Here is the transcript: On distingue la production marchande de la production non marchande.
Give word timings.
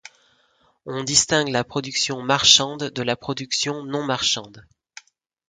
On 0.87 1.03
distingue 1.03 1.49
la 1.49 1.63
production 1.63 2.23
marchande 2.23 2.85
de 2.85 3.03
la 3.03 3.15
production 3.15 3.83
non 3.83 4.01
marchande. 4.03 4.65